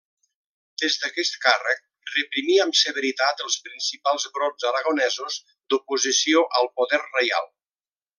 Des 0.83 0.93
d'aquest 1.01 1.33
càrrec 1.41 1.83
reprimí 2.15 2.55
amb 2.63 2.79
severitat 2.79 3.43
els 3.49 3.57
principals 3.67 4.25
brots 4.39 4.67
aragonesos 4.71 5.37
d'oposició 5.75 6.43
al 6.63 6.71
poder 6.81 7.01
reial. 7.05 7.51